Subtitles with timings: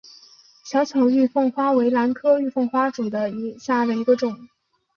[0.63, 3.03] 小巧玉凤花为兰科玉凤花属
[3.59, 4.47] 下的一个种。